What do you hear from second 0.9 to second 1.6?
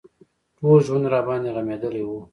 راباندې